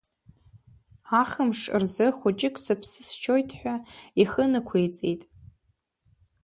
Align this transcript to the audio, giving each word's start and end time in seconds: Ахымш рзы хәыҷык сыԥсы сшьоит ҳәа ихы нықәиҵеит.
Ахымш 1.21 1.59
рзы 1.81 2.07
хәыҷык 2.17 2.55
сыԥсы 2.63 3.01
сшьоит 3.07 3.49
ҳәа 3.57 3.75
ихы 4.21 4.43
нықәиҵеит. 4.51 5.21